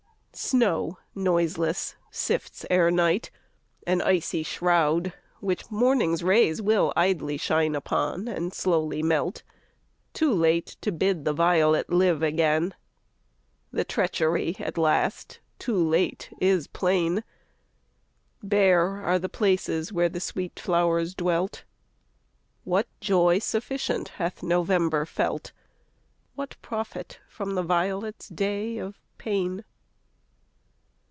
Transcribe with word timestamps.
Snow 0.33 0.97
noiseless 1.13 1.97
sifts 2.09 2.65
Ere 2.69 2.89
night, 2.89 3.29
an 3.85 4.01
icy 4.01 4.43
shroud, 4.43 5.11
which 5.41 5.69
morning's 5.69 6.23
rays 6.23 6.61
Willidly 6.61 7.37
shine 7.37 7.75
upon 7.75 8.29
and 8.29 8.53
slowly 8.53 9.03
melt, 9.03 9.43
Too 10.13 10.31
late 10.33 10.77
to 10.79 10.93
bid 10.93 11.25
the 11.25 11.33
violet 11.33 11.89
live 11.89 12.23
again. 12.23 12.73
The 13.73 13.83
treachery, 13.83 14.55
at 14.57 14.77
last, 14.77 15.41
too 15.59 15.75
late, 15.75 16.29
is 16.39 16.65
plain; 16.67 17.25
Bare 18.41 19.03
are 19.03 19.19
the 19.19 19.27
places 19.29 19.91
where 19.91 20.09
the 20.09 20.21
sweet 20.21 20.57
flowers 20.57 21.13
dwelt. 21.13 21.65
What 22.63 22.87
joy 23.01 23.39
sufficient 23.39 24.07
hath 24.07 24.41
November 24.41 25.05
felt? 25.05 25.51
What 26.35 26.55
profit 26.61 27.19
from 27.27 27.55
the 27.55 27.63
violet's 27.63 28.29
day 28.29 28.77
of 28.77 28.97
pain? 29.17 29.65